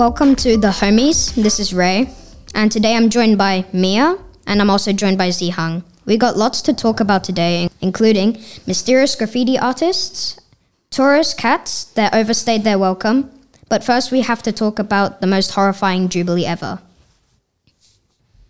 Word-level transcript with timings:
Welcome 0.00 0.34
to 0.36 0.56
the 0.56 0.68
homies. 0.68 1.34
This 1.34 1.60
is 1.60 1.74
Ray, 1.74 2.08
and 2.54 2.72
today 2.72 2.96
I'm 2.96 3.10
joined 3.10 3.36
by 3.36 3.66
Mia, 3.74 4.16
and 4.46 4.62
I'm 4.62 4.70
also 4.70 4.94
joined 4.94 5.18
by 5.18 5.28
Zihang. 5.28 5.82
We 6.06 6.16
got 6.16 6.38
lots 6.38 6.62
to 6.62 6.72
talk 6.72 7.00
about 7.00 7.22
today, 7.22 7.68
including 7.82 8.42
mysterious 8.66 9.14
graffiti 9.14 9.58
artists, 9.58 10.40
tourist 10.88 11.36
cats 11.36 11.84
that 11.96 12.14
overstayed 12.14 12.64
their 12.64 12.78
welcome. 12.78 13.30
But 13.68 13.84
first, 13.84 14.10
we 14.10 14.22
have 14.22 14.42
to 14.44 14.52
talk 14.52 14.78
about 14.78 15.20
the 15.20 15.26
most 15.26 15.50
horrifying 15.50 16.08
Jubilee 16.08 16.46
ever. 16.46 16.80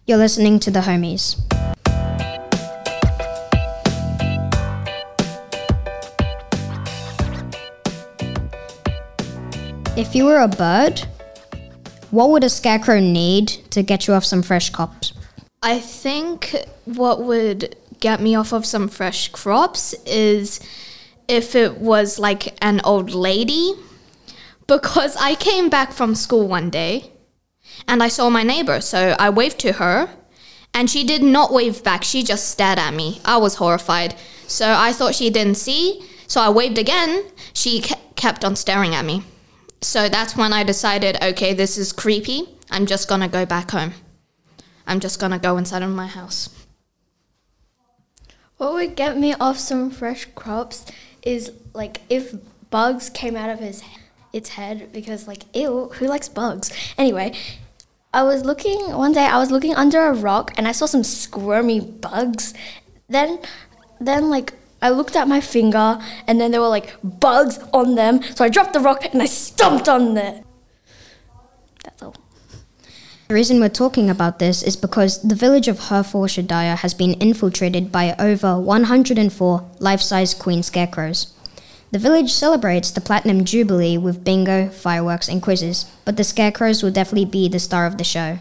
You're 0.06 0.18
listening 0.18 0.60
to 0.60 0.70
the 0.70 0.82
homies. 0.82 1.34
If 9.96 10.14
you 10.14 10.26
were 10.26 10.38
a 10.38 10.46
bird, 10.46 11.08
what 12.10 12.30
would 12.30 12.44
a 12.44 12.48
scarecrow 12.48 13.00
need 13.00 13.48
to 13.70 13.82
get 13.82 14.06
you 14.06 14.14
off 14.14 14.24
some 14.24 14.42
fresh 14.42 14.70
crops? 14.70 15.12
I 15.62 15.78
think 15.78 16.54
what 16.84 17.22
would 17.22 17.76
get 18.00 18.20
me 18.20 18.34
off 18.34 18.52
of 18.52 18.64
some 18.64 18.88
fresh 18.88 19.28
crops 19.28 19.94
is 20.06 20.60
if 21.28 21.54
it 21.54 21.78
was 21.78 22.18
like 22.18 22.58
an 22.62 22.80
old 22.84 23.10
lady. 23.12 23.74
Because 24.66 25.16
I 25.16 25.34
came 25.34 25.68
back 25.68 25.92
from 25.92 26.14
school 26.14 26.46
one 26.46 26.70
day 26.70 27.10
and 27.88 28.02
I 28.02 28.08
saw 28.08 28.30
my 28.30 28.42
neighbor, 28.42 28.80
so 28.80 29.16
I 29.18 29.30
waved 29.30 29.58
to 29.60 29.72
her 29.74 30.08
and 30.72 30.88
she 30.88 31.04
did 31.04 31.22
not 31.22 31.52
wave 31.52 31.82
back. 31.82 32.04
She 32.04 32.22
just 32.22 32.48
stared 32.48 32.78
at 32.78 32.94
me. 32.94 33.20
I 33.24 33.36
was 33.36 33.56
horrified. 33.56 34.14
So 34.46 34.72
I 34.72 34.92
thought 34.92 35.14
she 35.14 35.30
didn't 35.30 35.56
see, 35.56 36.04
so 36.26 36.40
I 36.40 36.50
waved 36.50 36.78
again. 36.78 37.24
She 37.52 37.82
kept 38.14 38.44
on 38.44 38.54
staring 38.56 38.94
at 38.94 39.04
me. 39.04 39.24
So 39.82 40.08
that's 40.08 40.36
when 40.36 40.52
I 40.52 40.62
decided, 40.62 41.22
okay, 41.22 41.54
this 41.54 41.78
is 41.78 41.92
creepy. 41.92 42.48
I'm 42.70 42.86
just 42.86 43.08
gonna 43.08 43.28
go 43.28 43.46
back 43.46 43.70
home. 43.70 43.94
I'm 44.86 45.00
just 45.00 45.18
gonna 45.20 45.38
go 45.38 45.56
inside 45.56 45.82
of 45.82 45.90
my 45.90 46.06
house. 46.06 46.50
What 48.58 48.74
would 48.74 48.94
get 48.94 49.16
me 49.16 49.34
off 49.34 49.58
some 49.58 49.90
fresh 49.90 50.26
crops 50.34 50.84
is 51.22 51.52
like 51.72 52.02
if 52.10 52.34
bugs 52.70 53.08
came 53.08 53.36
out 53.36 53.48
of 53.48 53.58
his 53.58 53.82
its 54.32 54.50
head 54.50 54.92
because 54.92 55.26
like 55.26 55.44
ew, 55.56 55.90
who 55.94 56.06
likes 56.06 56.28
bugs? 56.28 56.70
Anyway, 56.98 57.32
I 58.12 58.22
was 58.22 58.44
looking 58.44 58.92
one 58.92 59.12
day 59.12 59.24
I 59.24 59.38
was 59.38 59.50
looking 59.50 59.74
under 59.74 60.06
a 60.06 60.12
rock 60.12 60.52
and 60.56 60.68
I 60.68 60.72
saw 60.72 60.86
some 60.86 61.04
squirmy 61.04 61.80
bugs. 61.80 62.52
Then 63.08 63.40
then 63.98 64.28
like 64.28 64.52
I 64.82 64.90
looked 64.90 65.16
at 65.16 65.28
my 65.28 65.40
finger 65.40 65.98
and 66.26 66.40
then 66.40 66.50
there 66.50 66.60
were 66.60 66.68
like 66.68 66.96
bugs 67.02 67.58
on 67.72 67.94
them. 67.94 68.22
So 68.34 68.44
I 68.44 68.48
dropped 68.48 68.72
the 68.72 68.80
rock 68.80 69.04
and 69.04 69.22
I 69.22 69.26
stomped 69.26 69.88
on 69.88 70.16
it. 70.16 70.44
That's 71.84 72.02
all. 72.02 72.14
The 73.28 73.34
reason 73.34 73.60
we're 73.60 73.68
talking 73.68 74.10
about 74.10 74.40
this 74.40 74.62
is 74.62 74.76
because 74.76 75.22
the 75.22 75.36
village 75.36 75.68
of 75.68 75.88
Herefordshire 75.88 76.76
has 76.76 76.94
been 76.94 77.14
infiltrated 77.14 77.92
by 77.92 78.16
over 78.18 78.58
104 78.58 79.70
life 79.78 80.00
size 80.00 80.34
queen 80.34 80.62
scarecrows. 80.64 81.32
The 81.92 81.98
village 81.98 82.32
celebrates 82.32 82.90
the 82.90 83.00
Platinum 83.00 83.44
Jubilee 83.44 83.98
with 83.98 84.24
bingo, 84.24 84.68
fireworks, 84.68 85.28
and 85.28 85.42
quizzes, 85.42 85.86
but 86.04 86.16
the 86.16 86.24
scarecrows 86.24 86.82
will 86.82 86.90
definitely 86.90 87.24
be 87.24 87.48
the 87.48 87.58
star 87.58 87.86
of 87.86 87.98
the 87.98 88.04
show. 88.04 88.38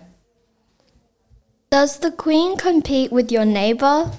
Does 1.71 1.99
the 1.99 2.11
queen 2.11 2.57
compete 2.57 3.11
with 3.11 3.31
your 3.31 3.45
neighbour? 3.45 4.11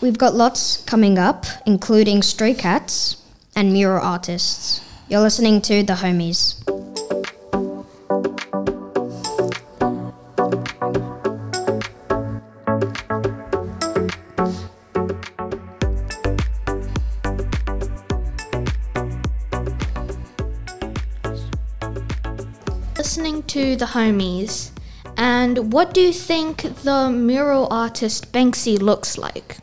We've 0.00 0.16
got 0.16 0.36
lots 0.36 0.84
coming 0.84 1.18
up, 1.18 1.44
including 1.66 2.22
stray 2.22 2.54
cats 2.54 3.16
and 3.56 3.72
mural 3.72 4.00
artists. 4.00 4.80
You're 5.08 5.20
listening 5.20 5.60
to 5.62 5.82
The 5.82 5.94
Homies. 5.94 6.54
Listening 22.96 23.42
to 23.42 23.74
The 23.74 23.86
Homies. 23.86 24.70
And 25.16 25.72
what 25.72 25.92
do 25.92 26.00
you 26.00 26.12
think 26.12 26.62
the 26.84 27.10
mural 27.10 27.66
artist 27.72 28.32
Banksy 28.32 28.80
looks 28.80 29.18
like? 29.18 29.58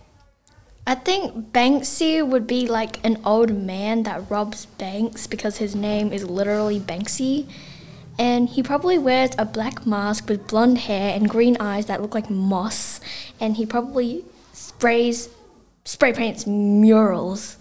I 0.88 0.94
think 0.94 1.52
Banksy 1.52 2.26
would 2.26 2.46
be 2.46 2.68
like 2.68 3.04
an 3.04 3.20
old 3.26 3.52
man 3.52 4.04
that 4.04 4.30
robs 4.30 4.68
banks 4.68 5.26
because 5.26 5.58
his 5.58 5.76
name 5.76 6.14
is 6.14 6.24
literally 6.24 6.80
Banksy. 6.80 7.48
And 8.20 8.48
he 8.48 8.62
probably 8.62 8.98
wears 8.98 9.32
a 9.38 9.46
black 9.46 9.86
mask 9.86 10.30
with 10.30 10.48
blonde 10.48 10.78
hair 10.78 11.14
and 11.16 11.28
green 11.28 11.58
eyes 11.60 11.88
that 11.88 12.02
look 12.02 12.14
like 12.14 12.30
moss. 12.30 13.02
And 13.40 13.58
he 13.58 13.66
probably 13.66 14.24
sprays, 14.54 15.28
spray 15.86 16.14
paints 16.14 16.46
murals. 16.46 17.58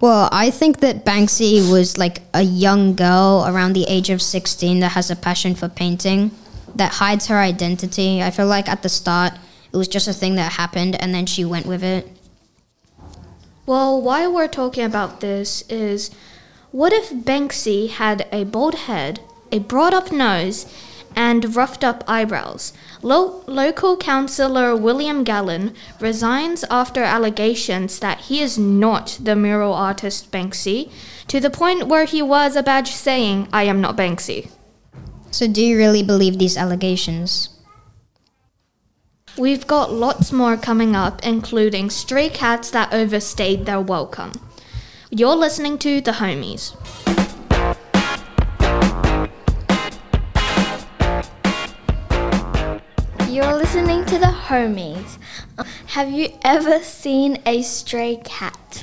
Well, 0.00 0.28
I 0.30 0.50
think 0.50 0.78
that 0.78 1.04
Banksy 1.04 1.70
was 1.70 1.98
like 1.98 2.22
a 2.32 2.42
young 2.42 2.94
girl 2.94 3.44
around 3.48 3.72
the 3.72 3.84
age 3.88 4.08
of 4.08 4.22
16 4.22 4.78
that 4.80 4.92
has 4.92 5.10
a 5.10 5.16
passion 5.16 5.56
for 5.56 5.68
painting 5.68 6.30
that 6.76 6.92
hides 6.92 7.26
her 7.26 7.38
identity. 7.38 8.22
I 8.22 8.30
feel 8.30 8.46
like 8.46 8.68
at 8.68 8.82
the 8.84 8.88
start, 8.88 9.32
it 9.72 9.76
was 9.76 9.88
just 9.88 10.08
a 10.08 10.12
thing 10.12 10.34
that 10.36 10.52
happened 10.52 11.00
and 11.00 11.14
then 11.14 11.26
she 11.26 11.44
went 11.44 11.66
with 11.66 11.82
it. 11.82 12.08
Well, 13.66 14.00
why 14.00 14.26
we're 14.26 14.48
talking 14.48 14.84
about 14.84 15.20
this 15.20 15.62
is 15.68 16.10
what 16.70 16.92
if 16.92 17.10
Banksy 17.10 17.90
had 17.90 18.26
a 18.32 18.44
bald 18.44 18.74
head, 18.74 19.20
a 19.52 19.58
broad 19.58 19.92
up 19.92 20.10
nose, 20.10 20.72
and 21.14 21.54
roughed 21.54 21.84
up 21.84 22.02
eyebrows? 22.06 22.72
Lo- 23.02 23.42
local 23.46 23.96
councillor 23.96 24.74
William 24.74 25.22
Gallen 25.22 25.74
resigns 26.00 26.64
after 26.70 27.02
allegations 27.02 27.98
that 27.98 28.20
he 28.22 28.40
is 28.40 28.58
not 28.58 29.18
the 29.20 29.36
mural 29.36 29.74
artist 29.74 30.30
Banksy, 30.30 30.90
to 31.26 31.40
the 31.40 31.50
point 31.50 31.88
where 31.88 32.06
he 32.06 32.22
was 32.22 32.56
a 32.56 32.62
badge 32.62 32.92
saying, 32.92 33.48
I 33.52 33.64
am 33.64 33.80
not 33.80 33.96
Banksy. 33.96 34.50
So, 35.30 35.46
do 35.46 35.62
you 35.62 35.76
really 35.76 36.02
believe 36.02 36.38
these 36.38 36.56
allegations? 36.56 37.57
We've 39.38 39.68
got 39.68 39.92
lots 39.92 40.32
more 40.32 40.56
coming 40.56 40.96
up, 40.96 41.24
including 41.24 41.90
stray 41.90 42.28
cats 42.28 42.72
that 42.72 42.92
overstayed 42.92 43.66
their 43.66 43.80
welcome. 43.80 44.32
You're 45.10 45.36
listening 45.36 45.78
to 45.78 46.00
The 46.00 46.10
Homies. 46.10 46.74
You're 53.30 53.54
listening 53.54 54.04
to 54.06 54.18
The 54.18 54.34
Homies. 54.48 55.18
Have 55.86 56.10
you 56.10 56.30
ever 56.42 56.80
seen 56.80 57.40
a 57.46 57.62
stray 57.62 58.20
cat? 58.24 58.82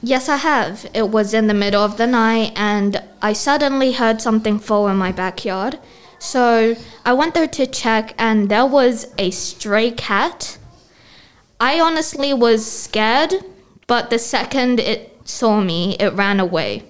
Yes, 0.00 0.28
I 0.28 0.36
have. 0.36 0.88
It 0.94 1.08
was 1.08 1.34
in 1.34 1.48
the 1.48 1.54
middle 1.54 1.82
of 1.82 1.96
the 1.96 2.06
night, 2.06 2.52
and 2.54 3.02
I 3.20 3.32
suddenly 3.32 3.94
heard 3.94 4.20
something 4.20 4.60
fall 4.60 4.86
in 4.86 4.96
my 4.96 5.10
backyard. 5.10 5.80
So 6.20 6.76
I 7.04 7.14
went 7.14 7.34
there 7.34 7.48
to 7.48 7.66
check, 7.66 8.14
and 8.18 8.48
there 8.50 8.66
was 8.66 9.06
a 9.18 9.30
stray 9.30 9.90
cat. 9.90 10.58
I 11.58 11.80
honestly 11.80 12.32
was 12.34 12.70
scared, 12.70 13.32
but 13.86 14.10
the 14.10 14.18
second 14.18 14.80
it 14.80 15.18
saw 15.24 15.60
me, 15.60 15.96
it 15.98 16.12
ran 16.12 16.38
away. 16.38 16.84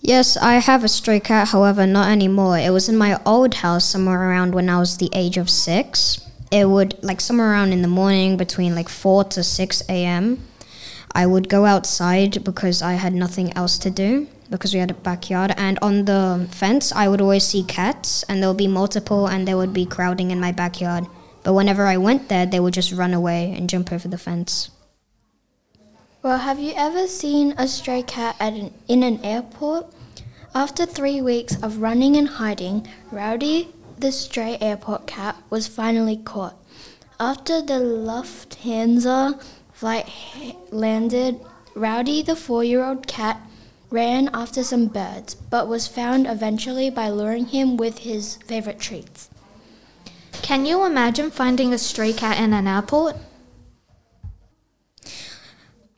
Yes, 0.00 0.36
I 0.36 0.54
have 0.54 0.84
a 0.84 0.88
stray 0.88 1.18
cat, 1.18 1.48
however, 1.48 1.84
not 1.84 2.08
anymore. 2.08 2.56
It 2.56 2.70
was 2.70 2.88
in 2.88 2.96
my 2.96 3.20
old 3.26 3.54
house 3.54 3.84
somewhere 3.84 4.30
around 4.30 4.54
when 4.54 4.68
I 4.68 4.78
was 4.78 4.96
the 4.96 5.10
age 5.12 5.36
of 5.36 5.50
six. 5.50 6.24
It 6.52 6.68
would, 6.70 6.96
like, 7.02 7.20
somewhere 7.20 7.50
around 7.50 7.72
in 7.72 7.82
the 7.82 7.88
morning 7.88 8.36
between 8.36 8.76
like 8.76 8.88
4 8.88 9.24
to 9.24 9.42
6 9.42 9.82
a.m. 9.88 10.38
I 11.12 11.26
would 11.26 11.48
go 11.48 11.64
outside 11.64 12.44
because 12.44 12.82
I 12.82 12.94
had 12.94 13.14
nothing 13.14 13.56
else 13.56 13.78
to 13.78 13.90
do 13.90 14.28
because 14.50 14.72
we 14.72 14.80
had 14.80 14.90
a 14.90 14.94
backyard. 14.94 15.52
And 15.56 15.78
on 15.80 16.04
the 16.04 16.48
fence, 16.50 16.92
I 16.92 17.08
would 17.08 17.20
always 17.20 17.44
see 17.44 17.62
cats, 17.62 18.22
and 18.24 18.42
there 18.42 18.48
would 18.50 18.56
be 18.56 18.68
multiple, 18.68 19.26
and 19.26 19.46
they 19.46 19.54
would 19.54 19.72
be 19.72 19.86
crowding 19.86 20.30
in 20.30 20.40
my 20.40 20.52
backyard. 20.52 21.06
But 21.42 21.54
whenever 21.54 21.86
I 21.86 21.96
went 21.96 22.28
there, 22.28 22.46
they 22.46 22.60
would 22.60 22.74
just 22.74 22.92
run 22.92 23.14
away 23.14 23.54
and 23.56 23.68
jump 23.68 23.92
over 23.92 24.08
the 24.08 24.18
fence. 24.18 24.70
Well, 26.22 26.38
have 26.38 26.58
you 26.58 26.72
ever 26.76 27.06
seen 27.06 27.54
a 27.56 27.68
stray 27.68 28.02
cat 28.02 28.36
at 28.40 28.52
an, 28.52 28.74
in 28.88 29.02
an 29.02 29.24
airport? 29.24 29.86
After 30.54 30.84
three 30.84 31.20
weeks 31.20 31.62
of 31.62 31.78
running 31.78 32.16
and 32.16 32.28
hiding, 32.28 32.88
Rowdy, 33.12 33.68
the 33.96 34.10
stray 34.10 34.58
airport 34.60 35.06
cat, 35.06 35.36
was 35.50 35.68
finally 35.68 36.16
caught. 36.16 36.56
After 37.20 37.62
the 37.62 37.74
Lufthansa 37.74 39.42
flight 39.78 40.10
landed, 40.72 41.38
Rowdy, 41.76 42.20
the 42.22 42.34
four 42.34 42.64
year 42.64 42.84
old 42.84 43.06
cat, 43.06 43.40
ran 43.90 44.28
after 44.34 44.64
some 44.64 44.88
birds, 44.88 45.36
but 45.36 45.68
was 45.68 45.86
found 45.86 46.26
eventually 46.26 46.90
by 46.90 47.08
luring 47.08 47.46
him 47.46 47.76
with 47.76 47.98
his 47.98 48.38
favorite 48.38 48.80
treats. 48.80 49.30
Can 50.42 50.66
you 50.66 50.84
imagine 50.84 51.30
finding 51.30 51.72
a 51.72 51.78
stray 51.78 52.12
cat 52.12 52.40
in 52.42 52.52
an 52.52 52.66
airport? 52.66 53.14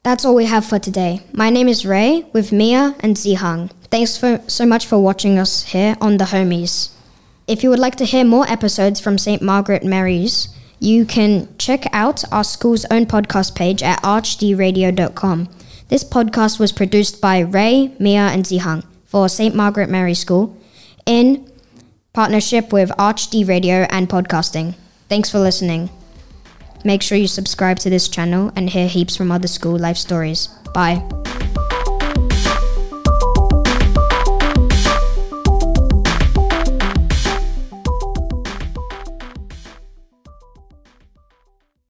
That's 0.02 0.26
all 0.26 0.34
we 0.34 0.44
have 0.44 0.66
for 0.66 0.78
today. 0.78 1.22
My 1.32 1.48
name 1.48 1.66
is 1.66 1.86
Ray 1.86 2.26
with 2.34 2.52
Mia 2.52 2.94
and 3.00 3.16
Zihang. 3.16 3.70
Thanks 3.90 4.18
for, 4.18 4.42
so 4.46 4.66
much 4.66 4.84
for 4.84 4.98
watching 4.98 5.38
us 5.38 5.62
here 5.62 5.96
on 6.02 6.18
The 6.18 6.26
Homies. 6.26 6.90
If 7.46 7.62
you 7.62 7.70
would 7.70 7.78
like 7.78 7.96
to 7.96 8.04
hear 8.04 8.24
more 8.24 8.46
episodes 8.46 9.00
from 9.00 9.16
St. 9.16 9.40
Margaret 9.40 9.84
Mary's, 9.84 10.48
you 10.80 11.04
can 11.04 11.48
check 11.58 11.84
out 11.92 12.24
our 12.32 12.42
school's 12.42 12.86
own 12.90 13.06
podcast 13.06 13.54
page 13.54 13.82
at 13.82 14.02
archdradio.com. 14.02 15.48
This 15.88 16.02
podcast 16.02 16.58
was 16.58 16.72
produced 16.72 17.20
by 17.20 17.40
Ray, 17.40 17.94
Mia, 17.98 18.28
and 18.28 18.44
Zihang 18.44 18.84
for 19.04 19.28
St. 19.28 19.54
Margaret 19.54 19.90
Mary 19.90 20.14
School 20.14 20.56
in 21.04 21.50
partnership 22.12 22.72
with 22.72 22.90
ArchD 22.90 23.46
Radio 23.46 23.86
and 23.90 24.08
Podcasting. 24.08 24.74
Thanks 25.08 25.30
for 25.30 25.38
listening. 25.38 25.90
Make 26.84 27.02
sure 27.02 27.18
you 27.18 27.26
subscribe 27.26 27.78
to 27.80 27.90
this 27.90 28.08
channel 28.08 28.50
and 28.56 28.70
hear 28.70 28.88
heaps 28.88 29.16
from 29.16 29.30
other 29.30 29.48
school 29.48 29.78
life 29.78 29.98
stories. 29.98 30.48
Bye. 30.72 31.04